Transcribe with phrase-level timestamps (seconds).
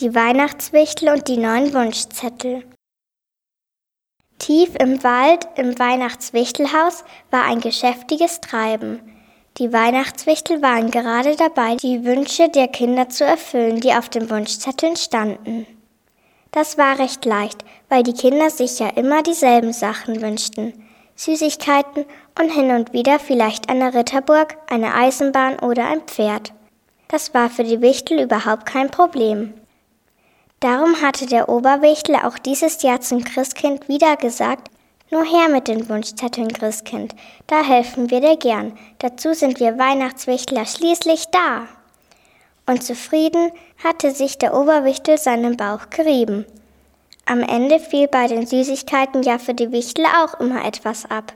[0.00, 2.62] die Weihnachtswichtel und die neuen Wunschzettel.
[4.38, 9.00] Tief im Wald im Weihnachtswichtelhaus war ein geschäftiges Treiben.
[9.56, 14.94] Die Weihnachtswichtel waren gerade dabei, die Wünsche der Kinder zu erfüllen, die auf den Wunschzetteln
[14.94, 15.66] standen.
[16.52, 20.74] Das war recht leicht, weil die Kinder sich ja immer dieselben Sachen wünschten.
[21.16, 22.04] Süßigkeiten
[22.38, 26.52] und hin und wieder vielleicht eine Ritterburg, eine Eisenbahn oder ein Pferd.
[27.08, 29.54] Das war für die Wichtel überhaupt kein Problem.
[30.60, 34.70] Darum hatte der Oberwichtler auch dieses Jahr zum Christkind wieder gesagt,
[35.10, 37.14] nur her mit den Wunschzetteln, Christkind,
[37.46, 41.66] da helfen wir dir gern, dazu sind wir Weihnachtswichtler schließlich da.
[42.66, 43.52] Und zufrieden
[43.82, 46.44] hatte sich der Oberwichtel seinen Bauch gerieben.
[47.24, 51.32] Am Ende fiel bei den Süßigkeiten ja für die Wichtel auch immer etwas ab.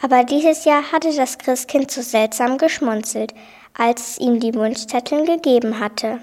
[0.00, 3.34] Aber dieses Jahr hatte das Christkind so seltsam geschmunzelt,
[3.76, 6.20] als es ihm die Wunschzetteln gegeben hatte.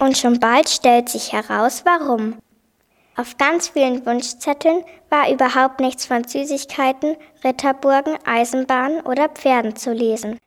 [0.00, 2.38] Und schon bald stellt sich heraus, warum.
[3.16, 10.38] Auf ganz vielen Wunschzetteln war überhaupt nichts von Süßigkeiten, Ritterburgen, Eisenbahnen oder Pferden zu lesen.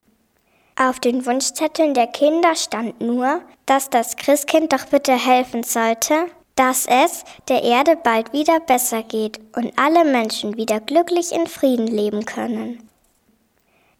[0.75, 6.87] Auf den Wunschzetteln der Kinder stand nur, dass das Christkind doch bitte helfen sollte, dass
[6.87, 12.25] es der Erde bald wieder besser geht und alle Menschen wieder glücklich in Frieden leben
[12.25, 12.89] können.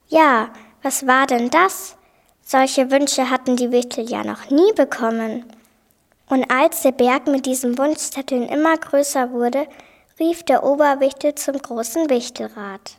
[0.08, 0.50] Ja,
[0.82, 1.96] was war denn das?
[2.44, 5.46] Solche Wünsche hatten die Wichtel ja noch nie bekommen.
[6.28, 9.68] Und als der Berg mit diesen Wunschzetteln immer größer wurde,
[10.20, 12.98] rief der Oberwichtel zum großen Wichtelrat.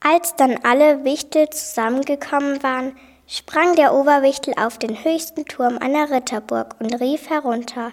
[0.00, 6.76] Als dann alle Wichtel zusammengekommen waren, sprang der Oberwichtel auf den höchsten Turm einer Ritterburg
[6.80, 7.92] und rief herunter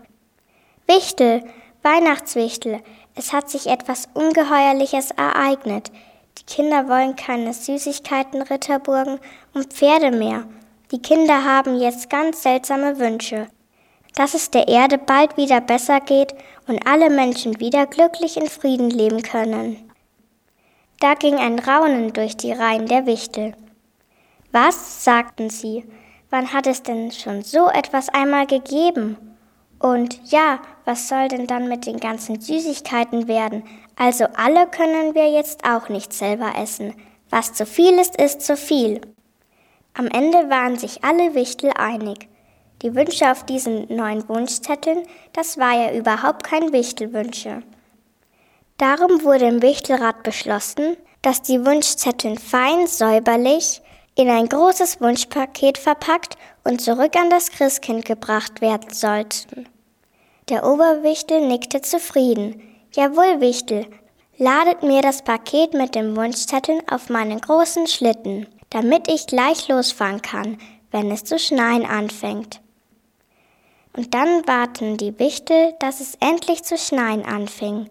[0.88, 1.44] Wichtel,
[1.82, 2.82] Weihnachtswichtel,
[3.16, 5.92] es hat sich etwas Ungeheuerliches ereignet.
[6.38, 9.20] Die Kinder wollen keine Süßigkeiten, Ritterburgen
[9.54, 10.46] und Pferde mehr.
[10.92, 13.48] Die Kinder haben jetzt ganz seltsame Wünsche.
[14.16, 16.34] Dass es der Erde bald wieder besser geht
[16.68, 19.92] und alle Menschen wieder glücklich in Frieden leben können.
[21.00, 23.54] Da ging ein Raunen durch die Reihen der Wichtel.
[24.52, 25.04] Was?
[25.04, 25.84] sagten sie.
[26.30, 29.18] Wann hat es denn schon so etwas einmal gegeben?
[29.80, 33.64] Und ja, was soll denn dann mit den ganzen Süßigkeiten werden?
[33.96, 36.94] Also alle können wir jetzt auch nicht selber essen.
[37.30, 39.02] Was zu viel ist, ist zu viel.
[39.94, 42.28] Am Ende waren sich alle Wichtel einig.
[42.82, 47.64] Die Wünsche auf diesen neuen Wunschzetteln, das war ja überhaupt kein Wichtelwünsche.
[48.78, 53.82] Darum wurde im Wichtelrat beschlossen, dass die Wunschzettel fein säuberlich
[54.16, 59.68] in ein großes Wunschpaket verpackt und zurück an das Christkind gebracht werden sollten.
[60.50, 62.62] Der Oberwichtel nickte zufrieden.
[62.96, 63.88] Jawohl, Wichtel,
[64.38, 70.22] ladet mir das Paket mit den Wunschzetteln auf meinen großen Schlitten, damit ich gleich losfahren
[70.22, 70.58] kann,
[70.92, 72.62] wenn es zu schneien anfängt.
[73.98, 77.90] Und dann warten die Wichtel, dass es endlich zu schneien anfing.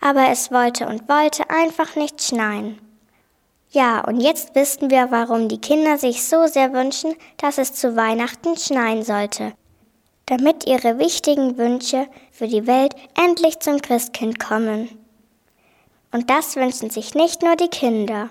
[0.00, 2.78] Aber es wollte und wollte einfach nicht schneien.
[3.68, 7.96] Ja, und jetzt wissen wir, warum die Kinder sich so sehr wünschen, dass es zu
[7.96, 9.52] Weihnachten schneien sollte
[10.26, 14.88] damit ihre wichtigen Wünsche für die Welt endlich zum Christkind kommen.
[16.12, 18.30] Und das wünschen sich nicht nur die Kinder.